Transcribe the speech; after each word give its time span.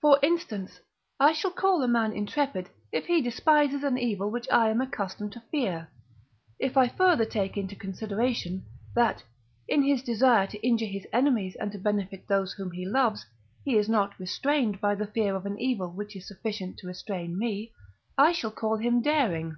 For 0.00 0.20
instance, 0.22 0.78
I 1.18 1.32
shall 1.32 1.50
call 1.50 1.82
a 1.82 1.88
man 1.88 2.12
intrepid, 2.12 2.68
if 2.92 3.06
he 3.06 3.20
despises 3.20 3.82
an 3.82 3.98
evil 3.98 4.30
which 4.30 4.48
I 4.48 4.70
am 4.70 4.80
accustomed 4.80 5.32
to 5.32 5.40
fear; 5.50 5.88
if 6.60 6.76
I 6.76 6.86
further 6.86 7.24
take 7.24 7.56
into 7.56 7.74
consideration, 7.74 8.64
that, 8.94 9.24
in 9.66 9.82
his 9.82 10.04
desire 10.04 10.46
to 10.46 10.60
injure 10.64 10.86
his 10.86 11.04
enemies 11.12 11.56
and 11.56 11.72
to 11.72 11.78
benefit 11.78 12.28
those 12.28 12.52
whom 12.52 12.70
he 12.70 12.86
loves, 12.86 13.26
he 13.64 13.74
is 13.76 13.88
not 13.88 14.16
restrained 14.20 14.80
by 14.80 14.94
the 14.94 15.08
fear 15.08 15.34
of 15.34 15.46
an 15.46 15.58
evil 15.58 15.90
which 15.90 16.14
is 16.14 16.28
sufficient 16.28 16.76
to 16.78 16.86
restrain 16.86 17.36
me, 17.36 17.72
I 18.16 18.30
shall 18.30 18.52
call 18.52 18.76
him 18.76 19.02
daring. 19.02 19.56